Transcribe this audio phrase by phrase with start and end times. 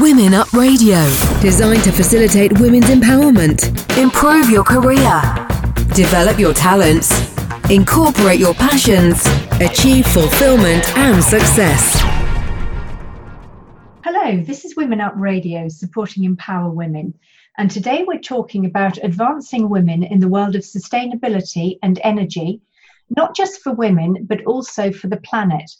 [0.00, 0.98] Women Up Radio,
[1.40, 3.64] designed to facilitate women's empowerment,
[3.96, 5.22] improve your career,
[5.94, 7.10] develop your talents,
[7.70, 9.24] incorporate your passions,
[9.58, 11.98] achieve fulfillment and success.
[14.04, 17.14] Hello, this is Women Up Radio supporting Empower Women.
[17.56, 22.60] And today we're talking about advancing women in the world of sustainability and energy,
[23.16, 25.70] not just for women, but also for the planet.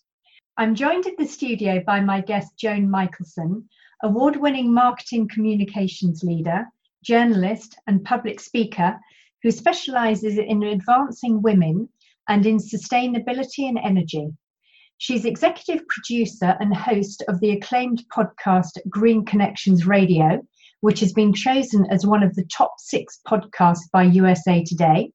[0.57, 3.69] I'm joined in the studio by my guest, Joan Michelson,
[4.03, 6.67] award winning marketing communications leader,
[7.03, 8.99] journalist, and public speaker
[9.43, 11.89] who specializes in advancing women
[12.29, 14.29] and in sustainability and energy.
[14.99, 20.41] She's executive producer and host of the acclaimed podcast Green Connections Radio,
[20.81, 25.13] which has been chosen as one of the top six podcasts by USA Today.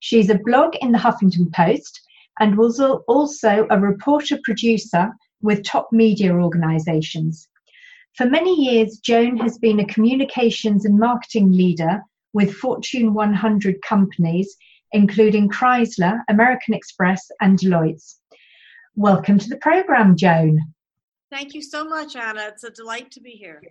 [0.00, 2.00] She's a blog in the Huffington Post
[2.40, 5.10] and was also a reporter producer
[5.42, 7.48] with top media organizations.
[8.18, 14.56] For many years, Joan has been a communications and marketing leader with Fortune 100 companies,
[14.90, 18.16] including Chrysler, American Express, and Deloitte.
[18.96, 20.58] Welcome to the program, Joan.
[21.30, 22.48] Thank you so much, Anna.
[22.48, 23.62] It's a delight to be here.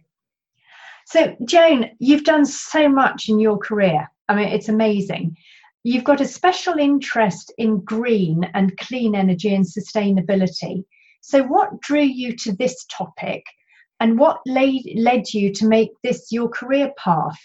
[1.08, 4.09] So, Joan, you've done so much in your career.
[4.30, 5.36] I mean, it's amazing.
[5.83, 10.86] You've got a special interest in green and clean energy and sustainability.
[11.19, 13.43] So, what drew you to this topic
[13.99, 17.39] and what laid, led you to make this your career path?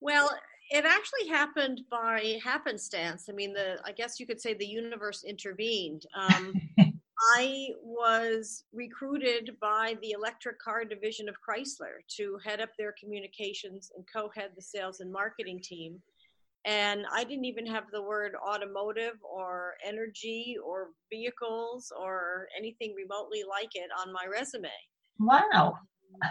[0.00, 0.30] Well,
[0.70, 3.26] it actually happened by happenstance.
[3.28, 6.06] I mean, the I guess you could say the universe intervened.
[6.16, 6.54] Um,
[7.36, 13.92] I was recruited by the electric car division of Chrysler to head up their communications
[13.94, 16.02] and co-head the sales and marketing team
[16.64, 23.42] and I didn't even have the word automotive or energy or vehicles or anything remotely
[23.48, 24.68] like it on my resume.
[25.18, 25.78] Wow.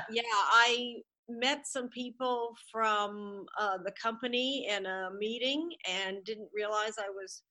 [0.09, 0.95] Yeah, I
[1.29, 7.43] met some people from uh, the company in a meeting and didn't realize I was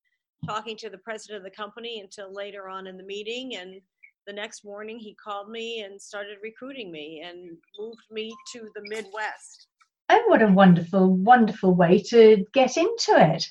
[0.46, 3.56] talking to the president of the company until later on in the meeting.
[3.56, 3.80] And
[4.26, 8.82] the next morning, he called me and started recruiting me and moved me to the
[8.88, 9.68] Midwest
[10.12, 13.44] oh, what a wonderful, wonderful way to get into it.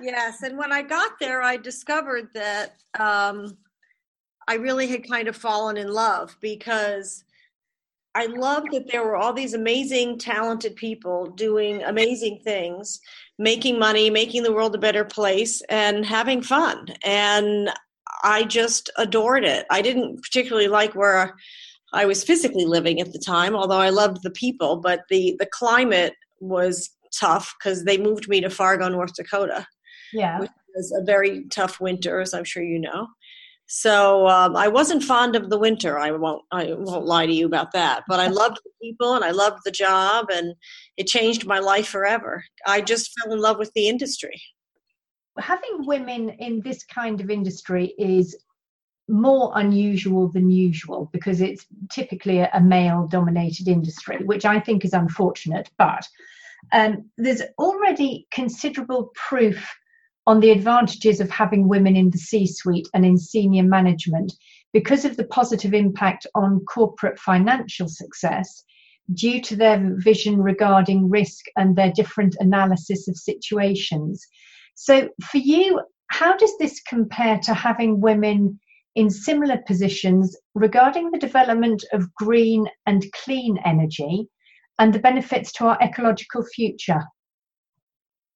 [0.00, 3.56] Yes, and when I got there, I discovered that um,
[4.48, 7.24] I really had kind of fallen in love because
[8.14, 13.00] I loved that there were all these amazing, talented people doing amazing things,
[13.38, 16.86] making money, making the world a better place, and having fun.
[17.04, 17.70] And
[18.24, 19.66] I just adored it.
[19.70, 21.36] I didn't particularly like where
[21.92, 25.46] I was physically living at the time, although I loved the people, but the the
[25.46, 29.66] climate was tough because they moved me to Fargo, North Dakota.
[30.12, 33.08] Yeah, which was a very tough winter, as I'm sure you know.
[33.72, 35.96] So um, I wasn't fond of the winter.
[35.96, 36.42] I won't.
[36.50, 38.02] I won't lie to you about that.
[38.08, 40.54] But I loved the people and I loved the job, and
[40.96, 42.42] it changed my life forever.
[42.66, 44.42] I just fell in love with the industry.
[45.38, 48.36] Having women in this kind of industry is
[49.08, 54.84] more unusual than usual because it's typically a, a male dominated industry, which I think
[54.84, 55.70] is unfortunate.
[55.78, 56.08] But
[56.72, 59.64] um, there's already considerable proof
[60.30, 64.32] on the advantages of having women in the C suite and in senior management
[64.72, 68.62] because of the positive impact on corporate financial success
[69.12, 74.24] due to their vision regarding risk and their different analysis of situations.
[74.76, 75.80] So, for you,
[76.12, 78.60] how does this compare to having women
[78.94, 84.28] in similar positions regarding the development of green and clean energy
[84.78, 87.02] and the benefits to our ecological future?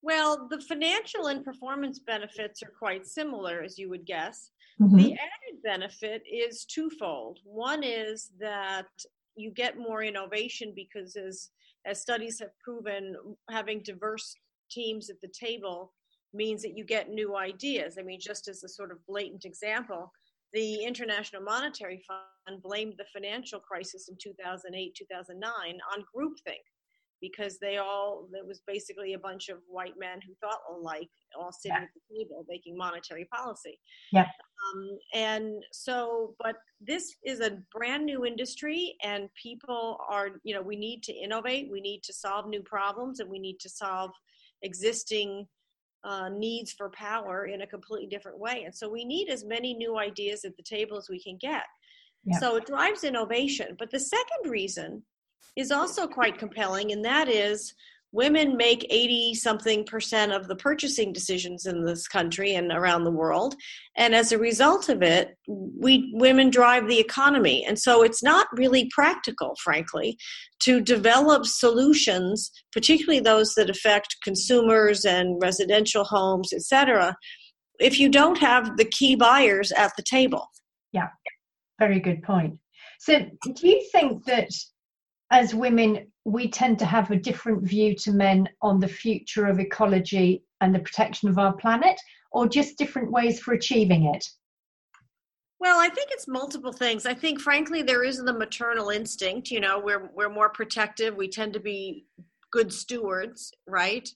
[0.04, 4.50] Well, the financial and performance benefits are quite similar, as you would guess.
[4.78, 4.96] Mm-hmm.
[4.98, 7.38] The added benefit is twofold.
[7.42, 8.88] One is that
[9.34, 11.48] you get more innovation because, as,
[11.86, 13.16] as studies have proven,
[13.48, 14.34] having diverse
[14.70, 15.94] teams at the table
[16.34, 17.96] means that you get new ideas.
[17.98, 20.12] I mean, just as a sort of blatant example,
[20.52, 25.50] the International Monetary Fund blamed the financial crisis in 2008 2009
[25.96, 26.60] on groupthink
[27.20, 31.08] because they all it was basically a bunch of white men who thought alike
[31.38, 31.84] all sitting yeah.
[31.84, 33.78] at the table making monetary policy
[34.12, 40.54] yeah um, and so but this is a brand new industry and people are you
[40.54, 43.68] know we need to innovate we need to solve new problems and we need to
[43.68, 44.10] solve
[44.62, 45.46] existing
[46.04, 48.64] uh, needs for power in a completely different way.
[48.64, 51.64] And so we need as many new ideas at the table as we can get.
[52.24, 52.38] Yeah.
[52.38, 53.76] So it drives innovation.
[53.78, 55.02] But the second reason
[55.56, 57.74] is also quite compelling, and that is
[58.14, 63.10] women make 80 something percent of the purchasing decisions in this country and around the
[63.10, 63.56] world.
[63.96, 67.64] And as a result of it we women drive the economy.
[67.66, 70.16] And so it's not really practical frankly
[70.60, 77.16] to develop solutions particularly those that affect consumers and residential homes etc
[77.80, 80.46] if you don't have the key buyers at the table.
[80.92, 81.08] Yeah.
[81.80, 82.58] Very good point.
[83.00, 83.18] So
[83.54, 84.50] do you think that
[85.34, 89.58] as women we tend to have a different view to men on the future of
[89.58, 92.00] ecology and the protection of our planet,
[92.30, 94.24] or just different ways for achieving it?
[95.58, 97.04] Well, I think it's multiple things.
[97.04, 99.50] I think, frankly, there is the maternal instinct.
[99.50, 101.16] You know, we're we're more protective.
[101.16, 102.06] We tend to be
[102.52, 104.08] good stewards, right?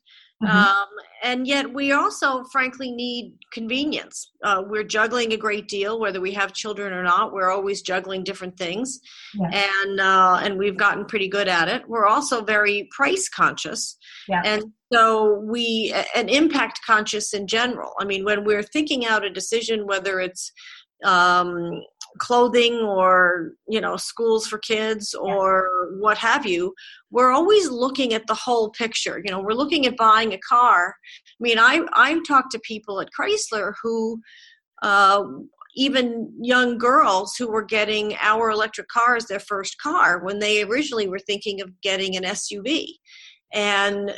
[0.42, 0.56] Mm-hmm.
[0.56, 0.88] Um,
[1.24, 4.30] and yet, we also, frankly, need convenience.
[4.44, 7.32] Uh, we're juggling a great deal, whether we have children or not.
[7.32, 9.00] We're always juggling different things,
[9.34, 9.66] yeah.
[9.82, 11.82] and uh, and we've gotten pretty good at it.
[11.88, 13.96] We're also very price conscious,
[14.28, 14.42] yeah.
[14.44, 14.62] and
[14.92, 17.94] so we and impact conscious in general.
[17.98, 20.52] I mean, when we're thinking out a decision, whether it's
[21.04, 21.82] um,
[22.18, 25.98] clothing or you know schools for kids or yeah.
[26.00, 26.74] what have you
[27.10, 29.20] we're always looking at the whole picture.
[29.24, 30.94] You know we're looking at buying a car.
[31.26, 34.20] I mean i i've talked to people at chrysler who
[34.82, 35.24] uh,
[35.74, 40.62] even young girls who were getting our electric car as their first car when they
[40.62, 42.86] originally were thinking of getting an suv
[43.54, 44.10] and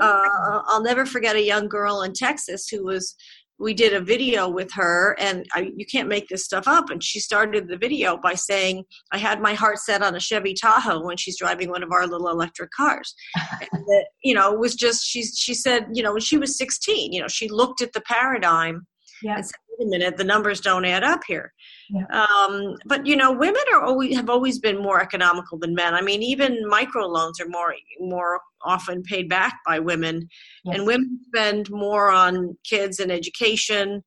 [0.00, 3.16] uh, i'll never forget a young girl in texas who was
[3.58, 6.90] we did a video with her and I, you can't make this stuff up.
[6.90, 10.54] And she started the video by saying i had my heart set on a chevy
[10.54, 13.14] tahoe when she's driving one of our little electric cars.
[13.72, 16.56] And that, you know it was just she, she said you know when she was
[16.56, 18.86] 16 you know she looked at the paradigm
[19.22, 19.36] yeah.
[19.36, 21.52] and said wait a minute the numbers don't add up here
[21.90, 22.04] yeah.
[22.10, 26.00] um, but you know women are always have always been more economical than men i
[26.00, 30.26] mean even microloans are more more often paid back by women
[30.64, 30.76] yes.
[30.76, 34.02] and women spend more on kids and education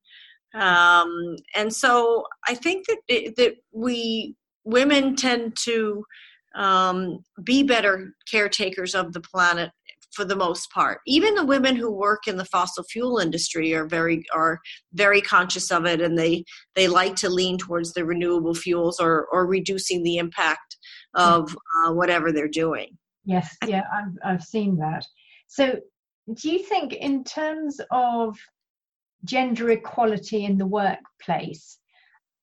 [0.55, 4.35] um, and so i think that that we
[4.65, 6.03] women tend to
[6.55, 9.71] um, be better caretakers of the planet
[10.11, 10.99] for the most part.
[11.05, 14.59] Even the women who work in the fossil fuel industry are very are
[14.93, 16.43] very conscious of it, and they
[16.75, 20.77] they like to lean towards the renewable fuels or or reducing the impact
[21.15, 22.97] of uh, whatever they're doing.
[23.25, 25.05] Yes, yeah, I've I've seen that.
[25.47, 25.79] So,
[26.33, 28.37] do you think in terms of
[29.25, 31.77] gender equality in the workplace?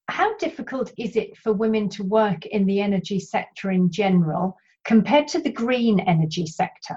[0.08, 5.26] How difficult is it for women to work in the energy sector in general compared
[5.28, 6.96] to the green energy sector?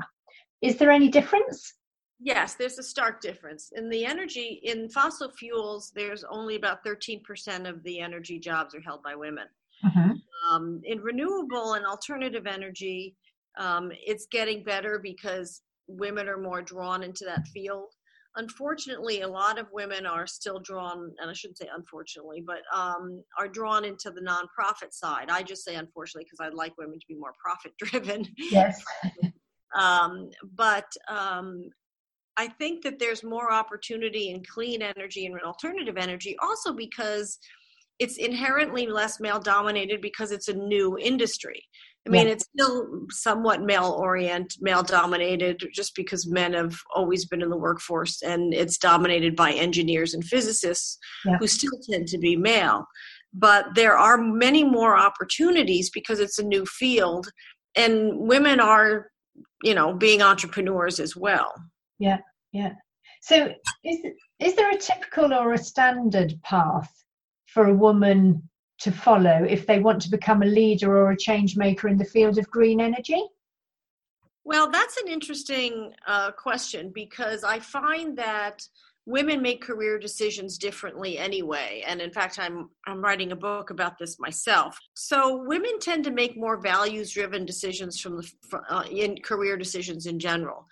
[0.61, 1.73] Is there any difference?
[2.19, 3.71] Yes, there's a stark difference.
[3.75, 8.81] In the energy, in fossil fuels, there's only about 13% of the energy jobs are
[8.81, 9.45] held by women.
[9.85, 10.11] Mm-hmm.
[10.51, 13.15] Um, in renewable and alternative energy,
[13.57, 17.93] um, it's getting better because women are more drawn into that field.
[18.35, 23.23] Unfortunately, a lot of women are still drawn, and I shouldn't say unfortunately, but um,
[23.39, 25.29] are drawn into the nonprofit side.
[25.29, 28.25] I just say unfortunately because I'd like women to be more profit driven.
[28.37, 28.83] Yes.
[29.77, 31.69] Um, but um,
[32.37, 37.37] I think that there's more opportunity in clean energy and alternative energy also because
[37.99, 41.61] it's inherently less male dominated because it's a new industry.
[42.07, 42.33] I mean, yeah.
[42.33, 47.57] it's still somewhat male oriented, male dominated, just because men have always been in the
[47.57, 51.37] workforce, and it's dominated by engineers and physicists yeah.
[51.37, 52.85] who still tend to be male.
[53.33, 57.27] But there are many more opportunities because it's a new field,
[57.75, 59.11] and women are
[59.63, 61.53] you know being entrepreneurs as well.
[61.97, 62.19] Yeah
[62.51, 62.73] yeah.
[63.21, 63.99] So is
[64.39, 66.91] is there a typical or a standard path
[67.47, 68.49] for a woman
[68.79, 72.05] to follow if they want to become a leader or a change maker in the
[72.05, 73.21] field of green energy?
[74.45, 78.63] Well that's an interesting uh, question because i find that
[79.09, 81.83] women make career decisions differently anyway.
[81.87, 84.77] And in fact i'm i'm writing a book about this myself.
[84.93, 88.31] So women tend to make more values driven decisions from the
[88.69, 90.67] uh, in career decisions in general.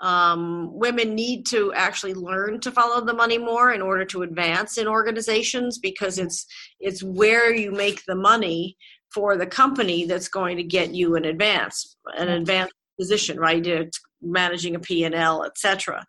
[0.00, 4.78] Um, women need to actually learn to follow the money more in order to advance
[4.78, 6.46] in organizations because it's
[6.78, 8.76] it's where you make the money
[9.12, 13.66] for the company that's going to get you an advance an advanced position right?
[13.66, 16.04] It's managing a p&l etc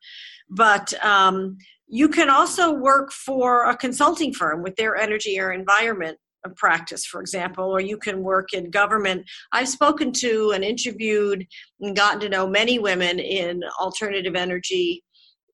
[0.52, 6.18] but um, you can also work for a consulting firm with their energy or environment
[6.56, 9.26] practice, for example, or you can work in government.
[9.52, 11.46] I've spoken to and interviewed
[11.80, 15.04] and gotten to know many women in alternative energy,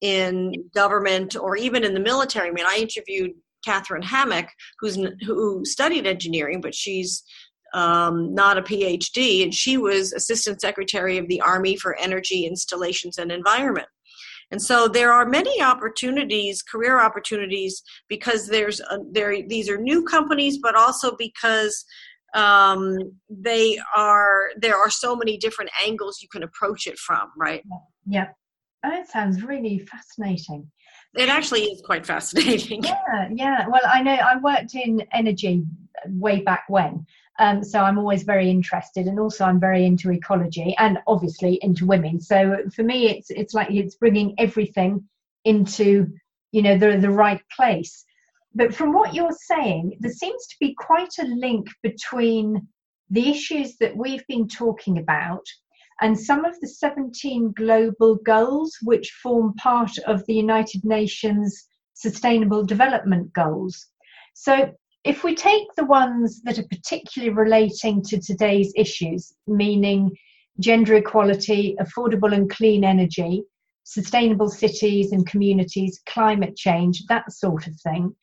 [0.01, 2.49] in government, or even in the military.
[2.49, 3.31] I mean, I interviewed
[3.65, 4.49] Katherine Hammack,
[4.79, 7.23] who's who studied engineering, but she's
[7.73, 13.17] um, not a PhD, and she was Assistant Secretary of the Army for Energy Installations
[13.17, 13.87] and Environment.
[14.51, 20.03] And so there are many opportunities, career opportunities, because there's a, there these are new
[20.03, 21.85] companies, but also because
[22.33, 22.97] um,
[23.29, 27.63] they are there are so many different angles you can approach it from, right?
[28.05, 28.27] Yeah,
[28.83, 30.71] that sounds really fascinating.
[31.15, 32.83] It actually is quite fascinating.
[32.83, 33.67] Yeah, yeah.
[33.67, 35.63] Well, I know I worked in energy
[36.05, 37.05] way back when,
[37.39, 41.85] um, so I'm always very interested, and also I'm very into ecology and obviously into
[41.85, 42.19] women.
[42.19, 45.07] So for me, it's it's like it's bringing everything
[45.45, 46.07] into
[46.51, 48.05] you know the the right place.
[48.55, 52.67] But from what you're saying, there seems to be quite a link between
[53.09, 55.45] the issues that we've been talking about
[56.01, 62.63] and some of the 17 global goals which form part of the United Nations Sustainable
[62.63, 63.87] Development Goals.
[64.33, 64.71] So
[65.07, 70.11] if we take the ones that are particularly relating to today's issues, meaning
[70.59, 73.43] gender equality, affordable and clean energy,
[73.83, 78.13] sustainable cities and communities, climate change, that sort of thing.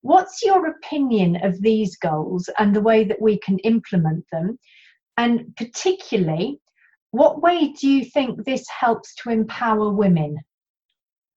[0.00, 4.58] What's your opinion of these goals and the way that we can implement them?
[5.18, 6.58] And particularly,
[7.10, 10.38] what way do you think this helps to empower women?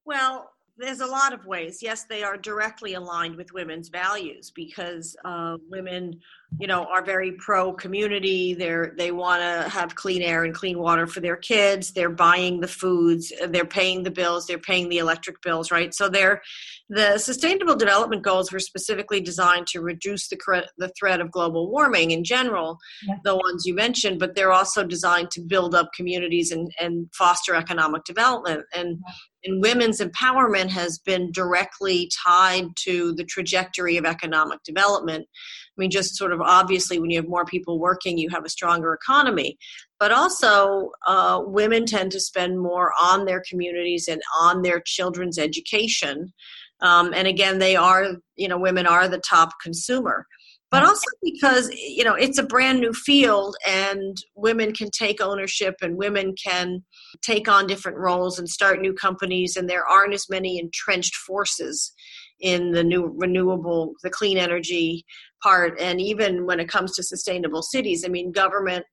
[0.05, 1.79] Well, there's a lot of ways.
[1.81, 6.19] Yes, they are directly aligned with women's values because uh, women,
[6.59, 8.53] you know, are very pro community.
[8.53, 11.93] They're they want to have clean air and clean water for their kids.
[11.93, 13.33] They're buying the foods.
[13.47, 14.45] They're paying the bills.
[14.45, 15.71] They're paying the electric bills.
[15.71, 15.93] Right.
[15.93, 16.41] So they're
[16.89, 20.37] the Sustainable Development Goals were specifically designed to reduce the
[20.77, 23.15] the threat of global warming in general, yeah.
[23.23, 27.55] the ones you mentioned, but they're also designed to build up communities and and foster
[27.55, 28.99] economic development and.
[29.05, 29.13] Yeah
[29.47, 35.25] and women's empowerment has been directly tied to the trajectory of economic development.
[35.25, 38.49] I mean, just sort of obviously, when you have more people working, you have a
[38.49, 39.57] stronger economy.
[39.99, 45.39] But also, uh, women tend to spend more on their communities and on their children's
[45.39, 46.33] education.
[46.81, 50.27] Um, and again, they are, you know, women are the top consumer
[50.69, 55.75] but also because you know it's a brand new field and women can take ownership
[55.81, 56.83] and women can
[57.21, 61.93] take on different roles and start new companies and there aren't as many entrenched forces
[62.39, 65.05] in the new renewable the clean energy
[65.41, 65.79] part.
[65.79, 68.85] And even when it comes to sustainable cities i mean government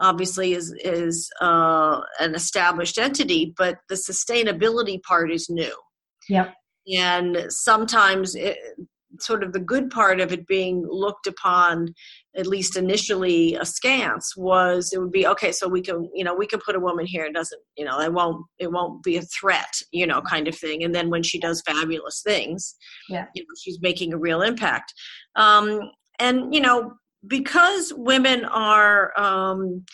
[0.00, 5.76] obviously is is uh, an established entity but the sustainability part is new.
[6.28, 6.52] Yeah
[6.90, 8.56] and sometimes it,
[9.22, 11.94] sort of the good part of it being looked upon
[12.36, 16.46] at least initially askance was it would be okay so we can you know we
[16.46, 19.22] can put a woman here it doesn't you know it won't it won't be a
[19.22, 20.84] threat you know kind of thing.
[20.84, 22.76] And then when she does fabulous things
[23.08, 23.26] yeah.
[23.34, 24.92] you know she's making a real impact.
[25.36, 26.92] Um and you know
[27.26, 29.84] because women are um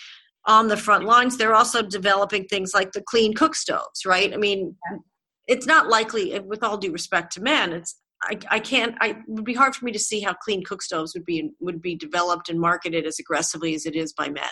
[0.47, 4.33] on the front lines they're also developing things like the clean cook stoves right?
[4.33, 4.99] I mean yeah.
[5.47, 9.17] it's not likely with all due respect to men it's I, I can't I it
[9.29, 11.95] would be hard for me to see how clean cook stoves would be would be
[11.95, 14.45] developed and marketed as aggressively as it is by men.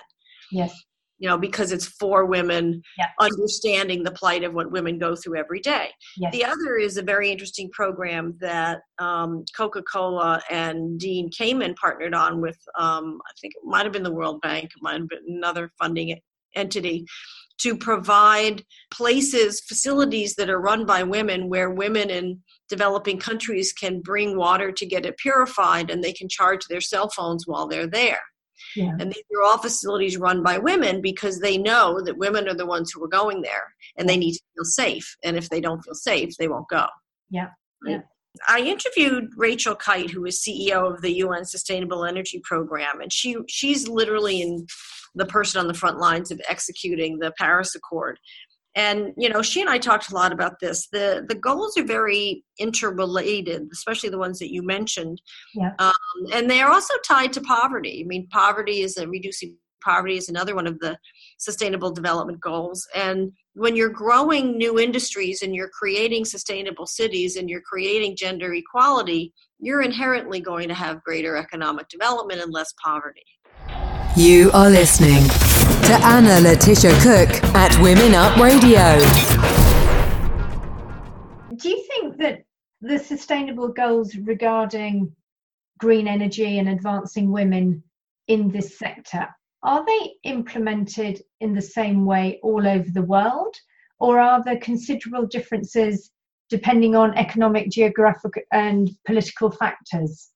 [0.51, 0.75] Yes.
[1.19, 3.09] You know, because it's for women yes.
[3.21, 5.91] understanding the plight of what women go through every day.
[6.17, 6.33] Yes.
[6.33, 12.13] The other is a very interesting program that um, Coca Cola and Dean Kamen partnered
[12.13, 15.37] on with, um, I think it might have been the World Bank, might have been
[15.37, 16.19] another funding
[16.57, 17.07] entity,
[17.59, 22.41] to provide places, facilities that are run by women where women in
[22.73, 27.11] developing countries can bring water to get it purified and they can charge their cell
[27.11, 28.23] phones while they're there.
[28.75, 28.93] Yeah.
[28.99, 32.65] And these are all facilities run by women because they know that women are the
[32.65, 35.17] ones who are going there and they need to feel safe.
[35.23, 36.87] And if they don't feel safe, they won't go.
[37.29, 37.49] Yeah.
[37.87, 38.01] yeah.
[38.49, 43.37] I interviewed Rachel Kyte, who is CEO of the UN Sustainable Energy Program, and she
[43.47, 44.67] she's literally in
[45.15, 48.19] the person on the front lines of executing the Paris Accord.
[48.75, 50.89] And you know, she and I talked a lot about this.
[50.89, 55.21] the The goals are very interrelated, especially the ones that you mentioned.
[55.55, 55.73] Yeah.
[55.79, 55.93] Um,
[56.33, 58.03] and they are also tied to poverty.
[58.03, 60.97] I mean, poverty is a reducing poverty is another one of the
[61.39, 62.87] sustainable development goals.
[62.95, 68.55] And when you're growing new industries and you're creating sustainable cities and you're creating gender
[68.55, 73.25] equality, you're inherently going to have greater economic development and less poverty.
[74.17, 75.23] You are listening
[75.83, 78.99] to Anna Letitia Cook at Women Up Radio.
[81.57, 82.45] Do you think that
[82.81, 85.15] the sustainable goals regarding
[85.79, 87.83] green energy and advancing women
[88.29, 89.27] in this sector
[89.65, 93.55] are they implemented in the same way all over the world
[93.99, 96.11] or are there considerable differences
[96.49, 100.31] depending on economic geographic and political factors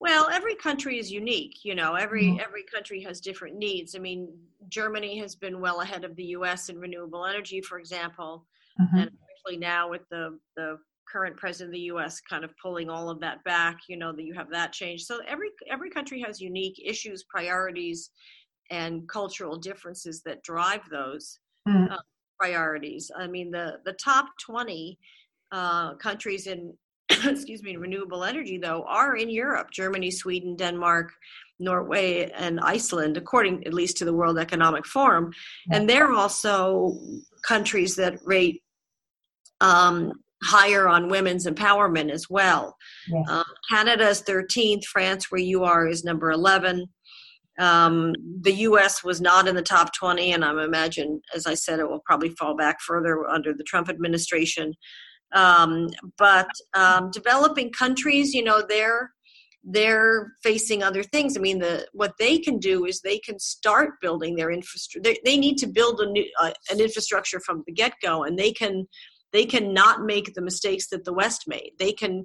[0.00, 1.62] Well, every country is unique.
[1.62, 2.40] You know, every mm-hmm.
[2.40, 3.94] every country has different needs.
[3.94, 4.32] I mean,
[4.68, 6.70] Germany has been well ahead of the U.S.
[6.70, 8.46] in renewable energy, for example,
[8.80, 8.96] mm-hmm.
[8.96, 10.78] and especially now with the the
[11.10, 12.20] current president of the U.S.
[12.20, 13.76] kind of pulling all of that back.
[13.88, 15.04] You know that you have that change.
[15.04, 18.10] So every every country has unique issues, priorities,
[18.70, 21.38] and cultural differences that drive those
[21.68, 21.92] mm.
[21.92, 21.98] uh,
[22.38, 23.10] priorities.
[23.14, 24.98] I mean, the the top twenty
[25.52, 26.72] uh, countries in
[27.24, 31.12] excuse me renewable energy though are in Europe: Germany, Sweden, Denmark.
[31.62, 35.30] Norway and Iceland, according at least to the World Economic Forum,
[35.70, 36.96] and they're also
[37.46, 38.62] countries that rate
[39.60, 40.12] um,
[40.42, 42.76] higher on women's empowerment as well.
[43.08, 43.28] Yes.
[43.28, 46.86] Um, Canada is 13th, France, where you are, is number 11.
[47.58, 51.78] Um, the US was not in the top 20, and I imagine, as I said,
[51.78, 54.72] it will probably fall back further under the Trump administration.
[55.32, 59.12] Um, but um, developing countries, you know, they're
[59.62, 61.36] they're facing other things.
[61.36, 65.02] I mean, the what they can do is they can start building their infrastructure.
[65.02, 68.38] They, they need to build a new uh, an infrastructure from the get go, and
[68.38, 68.86] they can
[69.32, 71.72] they can not make the mistakes that the West made.
[71.78, 72.24] They can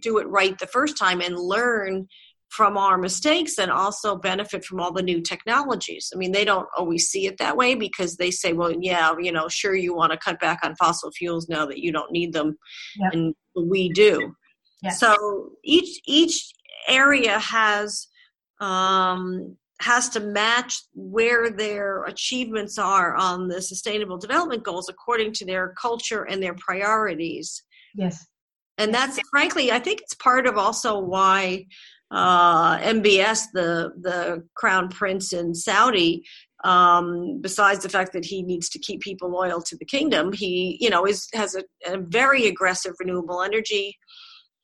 [0.00, 2.06] do it right the first time and learn
[2.52, 6.12] from our mistakes and also benefit from all the new technologies.
[6.14, 9.32] I mean, they don't always see it that way because they say, well, yeah, you
[9.32, 12.34] know, sure, you want to cut back on fossil fuels now that you don't need
[12.34, 12.58] them,
[13.00, 13.14] yep.
[13.14, 14.34] and we do.
[14.82, 14.92] Yep.
[14.92, 16.52] So each each
[16.88, 18.06] area has
[18.60, 25.46] um, has to match where their achievements are on the sustainable development goals according to
[25.46, 27.62] their culture and their priorities.
[27.94, 28.26] Yes.
[28.76, 31.66] And that's frankly, I think it's part of also why
[32.12, 36.24] uh, MBS, the the crown prince in Saudi,
[36.62, 40.76] um, besides the fact that he needs to keep people loyal to the kingdom, he
[40.80, 43.96] you know is has a, a very aggressive renewable energy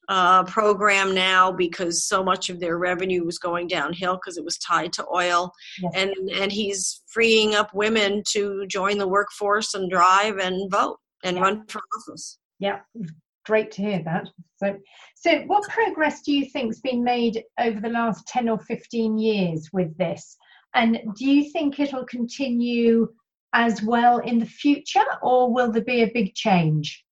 [0.09, 4.59] uh, program now because so much of their revenue was going downhill because it was
[4.59, 5.51] tied to oil,
[5.81, 5.93] yes.
[5.95, 11.41] and and he's freeing up women to join the workforce and drive and vote and
[11.41, 12.39] run for office.
[12.59, 12.81] Yeah,
[13.49, 14.29] great to hear that.
[14.57, 14.77] So,
[15.17, 19.71] so what progress do you think's been made over the last ten or fifteen years
[19.73, 20.37] with this?
[20.75, 23.09] And do you think it'll continue
[23.55, 27.05] as well in the future, or will there be a big change?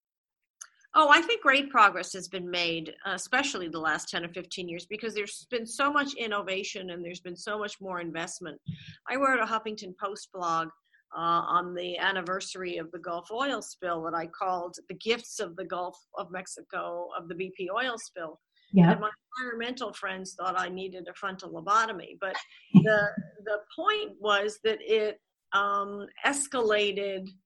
[0.99, 4.87] Oh, I think great progress has been made, especially the last 10 or 15 years,
[4.87, 8.59] because there's been so much innovation and there's been so much more investment.
[9.07, 10.69] I wrote a Huffington Post blog
[11.17, 15.57] uh, on the anniversary of the Gulf oil spill that I called The Gifts of
[15.57, 18.41] the Gulf of Mexico of the BP oil spill.
[18.73, 18.93] Yeah.
[18.93, 22.19] And my environmental friends thought I needed a frontal lobotomy.
[22.21, 22.37] But
[22.75, 23.09] the,
[23.45, 25.21] the point was that it
[25.53, 27.29] um, escalated–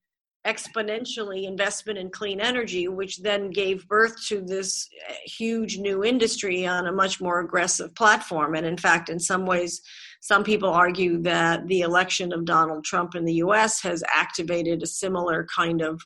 [0.47, 6.67] exponentially investment in clean energy, which then gave birth to this eh, huge new industry
[6.67, 8.55] on a much more aggressive platform.
[8.55, 9.83] And in fact, in some ways,
[10.21, 14.87] some people argue that the election of Donald Trump in the US has activated a
[14.87, 16.01] similar kind of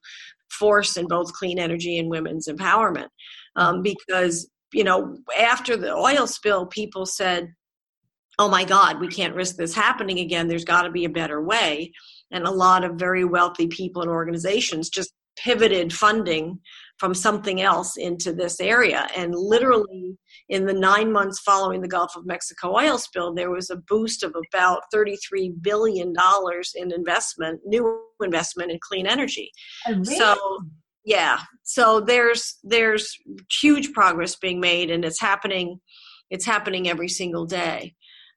[0.51, 3.09] force in both clean energy and women's empowerment.
[3.57, 7.55] Um, because, you know, after the oil spill, people said,
[8.41, 10.49] oh my God, we can't risk this happening again.
[10.49, 11.93] There's got to be a better way
[12.31, 16.61] and a lot of very wealthy people and organizations just pivoted funding
[16.99, 19.09] from something else into this area.
[19.17, 20.17] And literally,
[20.49, 24.23] in the nine months following the Gulf of Mexico oil spill, there was a boost
[24.23, 26.15] of about $33 billion
[26.77, 29.51] in investment, new investment in clean energy.
[29.89, 30.37] Oh, so,
[31.05, 33.17] yeah, so there's there's
[33.61, 35.81] huge progress being made, and it's happening.
[36.31, 37.95] It's happening every single day.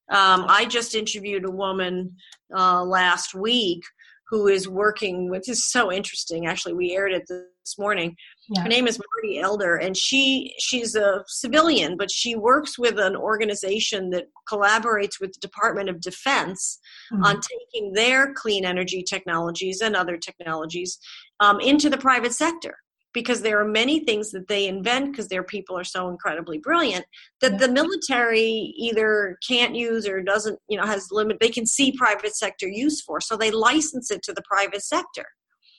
[0.10, 2.16] Um, I just interviewed a woman
[2.56, 3.84] uh, last week
[4.30, 8.16] who is working with this is so interesting actually we aired it this morning
[8.50, 8.62] yeah.
[8.62, 13.16] her name is marty elder and she she's a civilian but she works with an
[13.16, 16.80] organization that collaborates with the department of defense
[17.12, 17.24] mm-hmm.
[17.24, 21.00] on taking their clean energy technologies and other technologies
[21.40, 22.78] um, into the private sector
[23.18, 27.04] because there are many things that they invent because their people are so incredibly brilliant
[27.42, 31.92] that the military either can't use or doesn't you know has limit they can see
[31.98, 35.26] private sector use for so they license it to the private sector.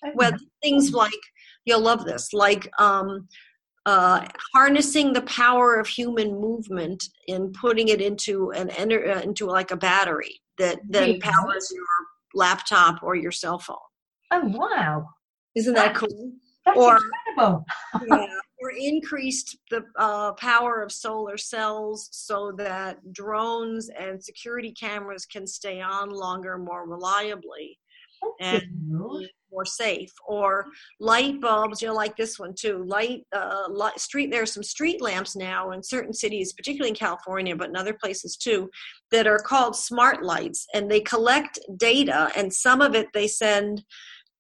[0.05, 0.13] Okay.
[0.17, 0.33] well
[0.65, 1.23] things like
[1.65, 3.29] you'll love this like um,
[3.87, 9.71] uh, harnessing the power of human movement and putting it into an uh, into like
[9.71, 11.85] a battery that then powers your
[12.35, 13.77] laptop or your cell phone.
[14.33, 15.07] Oh wow.
[15.55, 16.33] Isn't that cool?
[16.69, 16.99] that's or,
[18.07, 18.27] yeah,
[18.61, 25.47] or increased the uh, power of solar cells so that drones and security cameras can
[25.47, 27.79] stay on longer, more reliably.
[28.41, 28.63] and
[29.51, 30.67] more safe or
[31.01, 34.63] light bulbs you know like this one too light uh light, street there are some
[34.63, 38.69] street lamps now in certain cities particularly in california but in other places too
[39.11, 43.83] that are called smart lights and they collect data and some of it they send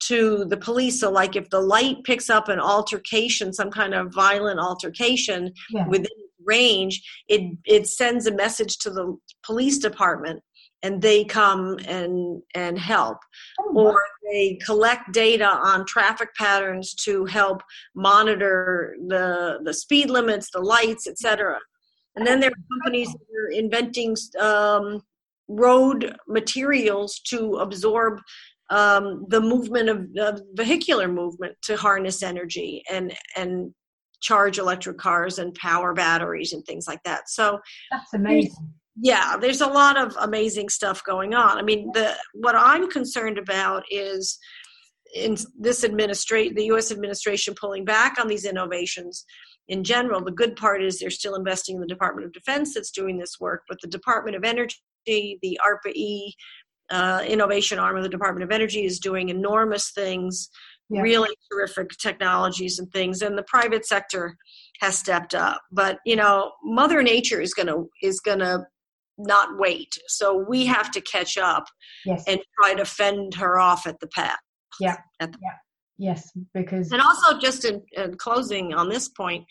[0.00, 1.00] to the police.
[1.00, 5.86] So like if the light picks up an altercation some kind of violent altercation yeah.
[5.88, 6.06] within
[6.44, 10.42] range it it sends a message to the police department
[10.82, 13.18] and they come and and help.
[13.60, 17.62] Oh, or they collect data on traffic patterns to help
[17.94, 21.58] monitor the the speed limits the lights etc
[22.18, 25.02] and then there are companies that are inventing um,
[25.46, 28.20] road materials to absorb
[28.70, 33.72] um, the movement of, of vehicular movement to harness energy and and
[34.20, 37.28] charge electric cars and power batteries and things like that.
[37.30, 38.72] So that's amazing.
[39.00, 41.56] Yeah there's a lot of amazing stuff going on.
[41.56, 44.38] I mean the what i'm concerned about is
[45.14, 49.24] in this administration the us administration pulling back on these innovations
[49.68, 50.22] in general.
[50.24, 53.36] The good part is they're still investing in the department of defense that's doing this
[53.40, 54.76] work but the department of energy
[55.06, 56.34] the arpa-e
[56.90, 60.48] uh, innovation arm of the department of energy is doing enormous things
[60.90, 61.02] yeah.
[61.02, 64.34] really terrific technologies and things and the private sector
[64.80, 68.64] has stepped up but you know mother nature is going to is to
[69.18, 69.98] not wait.
[70.06, 71.64] So we have to catch up
[72.06, 72.24] yes.
[72.26, 74.38] and try to fend her off at the path.
[74.80, 74.96] Yeah.
[75.20, 75.50] At The yeah.
[76.00, 79.44] Yes, because and also just in, in closing on this point,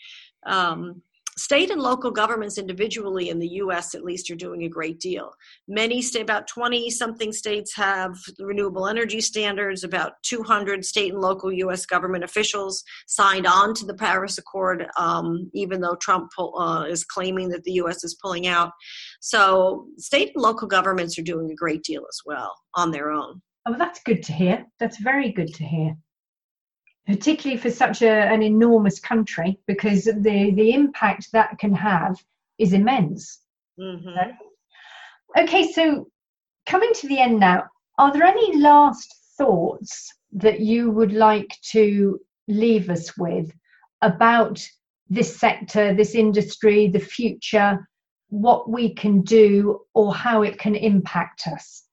[0.46, 1.02] um,
[1.38, 5.32] state and local governments individually in the US at least are doing a great deal.
[5.66, 11.52] Many state about 20 something states have renewable energy standards, about 200 state and local
[11.52, 17.04] US government officials signed on to the Paris Accord um, even though Trump uh, is
[17.04, 18.72] claiming that the US is pulling out.
[19.20, 23.40] So state and local governments are doing a great deal as well on their own.
[23.66, 24.66] Oh, that's good to hear.
[24.80, 25.96] That's very good to hear
[27.08, 32.22] particularly for such a, an enormous country, because the, the impact that can have
[32.58, 33.40] is immense.
[33.80, 34.32] Mm-hmm.
[35.38, 36.08] Okay, so
[36.66, 37.64] coming to the end now,
[37.96, 43.50] are there any last thoughts that you would like to leave us with
[44.02, 44.62] about
[45.08, 47.88] this sector, this industry, the future,
[48.28, 51.84] what we can do, or how it can impact us?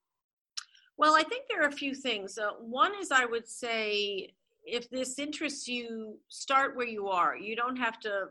[0.97, 2.37] Well, I think there are a few things.
[2.37, 4.33] Uh, one is I would say
[4.65, 7.37] if this interests you, start where you are.
[7.37, 8.25] You don't have to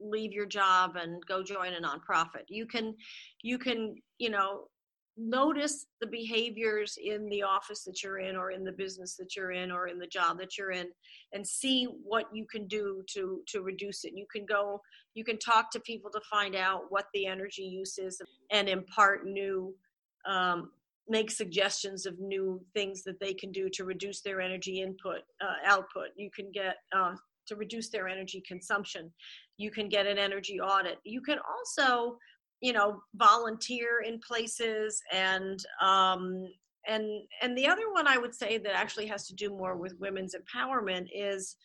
[0.00, 2.44] leave your job and go join a nonprofit.
[2.48, 2.94] You can,
[3.42, 4.68] you can, you know,
[5.16, 9.52] notice the behaviors in the office that you're in or in the business that you're
[9.52, 10.88] in or in the job that you're in
[11.32, 14.80] and see what you can do to to reduce it you can go
[15.14, 19.24] you can talk to people to find out what the energy use is and impart
[19.24, 19.72] new
[20.26, 20.70] um,
[21.08, 25.56] make suggestions of new things that they can do to reduce their energy input uh,
[25.66, 26.08] output.
[26.16, 27.14] You can get uh,
[27.48, 29.12] to reduce their energy consumption.
[29.58, 30.98] You can get an energy audit.
[31.04, 32.18] You can also
[32.60, 36.46] you know volunteer in places and um,
[36.88, 37.04] and
[37.42, 40.34] and the other one i would say that actually has to do more with women's
[40.34, 41.56] empowerment is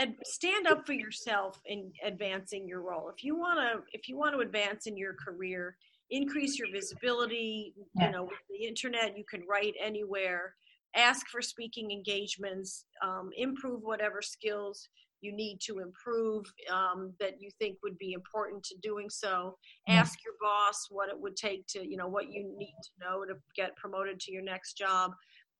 [0.00, 3.10] and stand up for yourself in advancing your role.
[3.14, 5.76] If you want to if you want to advance in your career
[6.10, 8.06] increase your visibility yeah.
[8.06, 10.54] you know with the internet you can write anywhere
[10.96, 14.88] ask for speaking engagements um, improve whatever skills
[15.20, 19.56] you need to improve um, that you think would be important to doing so.
[19.88, 23.24] Ask your boss what it would take to you know what you need to know
[23.24, 25.12] to get promoted to your next job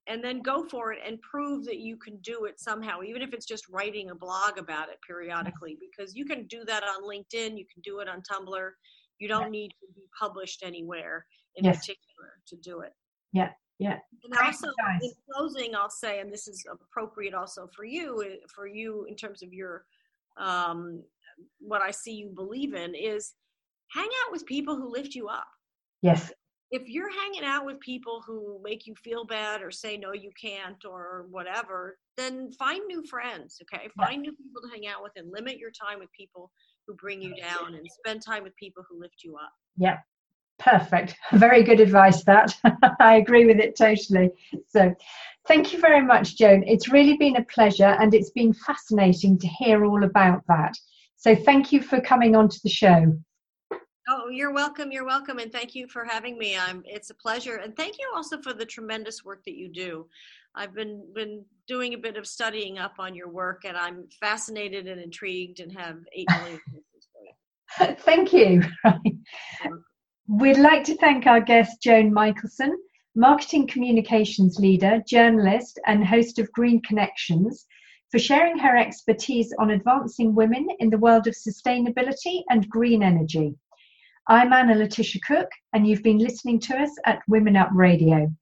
[0.07, 3.33] and then go for it and prove that you can do it somehow even if
[3.35, 7.59] it's just writing a blog about it periodically because you can do that on linkedin
[7.59, 8.71] you can do it on tumblr
[9.21, 11.25] you don't need to be published anywhere
[11.57, 11.79] in yes.
[11.79, 12.93] particular to do it.
[13.33, 13.99] Yeah, yeah.
[14.25, 14.69] And also,
[15.03, 19.15] in closing, I'll say, and this is appropriate also for you, eh, for you in
[19.15, 19.85] terms of your,
[20.39, 21.03] um,
[21.61, 23.35] what I see you believe in is
[23.95, 25.47] hang out with people who lift you up.
[26.03, 26.33] Yes.
[26.71, 30.31] If you're hanging out with people who make you feel bad or say no you
[30.41, 33.89] can't or whatever, then find new friends, okay?
[33.97, 34.31] Find yeah.
[34.31, 36.51] new people to hang out with and limit your time with people
[36.91, 39.53] who bring you down and spend time with people who lift you up.
[39.77, 39.99] Yeah,
[40.59, 41.17] perfect.
[41.33, 42.57] Very good advice, that.
[43.01, 44.31] I agree with it totally.
[44.67, 44.95] So,
[45.47, 46.65] thank you very much, Joan.
[46.67, 50.75] It's really been a pleasure and it's been fascinating to hear all about that.
[51.17, 53.17] So, thank you for coming on to the show.
[54.09, 54.91] Oh, you're welcome.
[54.91, 56.57] You're welcome, and thank you for having me.
[56.57, 56.83] I'm.
[56.87, 60.07] It's a pleasure, and thank you also for the tremendous work that you do.
[60.55, 64.89] I've been been doing a bit of studying up on your work, and I'm fascinated
[64.89, 67.97] and intrigued, and have eight million.
[67.99, 68.63] thank you.
[70.29, 72.77] We'd like to thank our guest Joan Michelson.
[73.15, 77.67] marketing communications leader, journalist, and host of Green Connections,
[78.11, 83.55] for sharing her expertise on advancing women in the world of sustainability and green energy.
[84.31, 88.33] I'm Anna Letitia Cook, and you've been listening to us at Women Up Radio.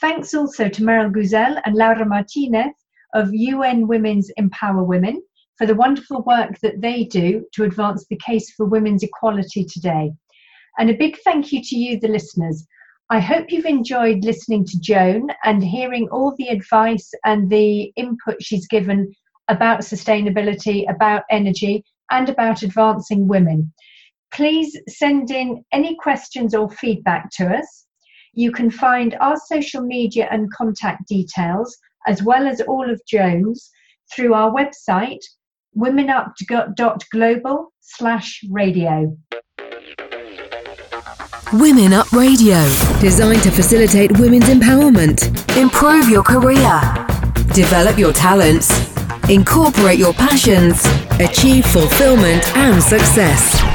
[0.00, 2.74] Thanks also to Meryl Guzel and Laura Martinez
[3.14, 5.22] of UN Women's Empower Women
[5.56, 10.10] for the wonderful work that they do to advance the case for women's equality today.
[10.80, 12.66] And a big thank you to you, the listeners.
[13.08, 18.42] I hope you've enjoyed listening to Joan and hearing all the advice and the input
[18.42, 19.14] she's given
[19.46, 23.72] about sustainability, about energy, and about advancing women.
[24.32, 27.86] Please send in any questions or feedback to us.
[28.32, 33.70] You can find our social media and contact details, as well as all of Joan's,
[34.14, 35.18] through our website,
[35.76, 39.16] womenup.global slash radio.
[41.52, 42.62] Women Up Radio,
[43.00, 46.80] designed to facilitate women's empowerment, improve your career,
[47.52, 48.70] develop your talents,
[49.28, 50.84] incorporate your passions,
[51.18, 53.69] achieve fulfillment and success.